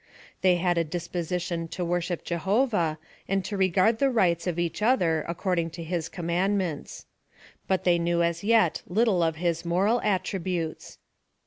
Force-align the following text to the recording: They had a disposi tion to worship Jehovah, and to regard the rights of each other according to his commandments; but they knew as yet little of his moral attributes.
They 0.41 0.55
had 0.55 0.79
a 0.79 0.83
disposi 0.83 1.39
tion 1.39 1.67
to 1.67 1.85
worship 1.85 2.23
Jehovah, 2.23 2.97
and 3.27 3.45
to 3.45 3.55
regard 3.55 3.99
the 3.99 4.09
rights 4.09 4.47
of 4.47 4.57
each 4.57 4.81
other 4.81 5.23
according 5.27 5.69
to 5.77 5.83
his 5.83 6.09
commandments; 6.09 7.05
but 7.67 7.83
they 7.83 7.99
knew 7.99 8.23
as 8.23 8.43
yet 8.43 8.81
little 8.87 9.21
of 9.21 9.35
his 9.35 9.63
moral 9.63 10.01
attributes. 10.01 10.97